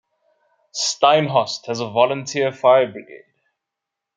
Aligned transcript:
Steinhorst 0.73 1.67
has 1.67 1.79
a 1.79 1.87
volunteer 1.87 2.51
fire-brigade. 2.51 3.25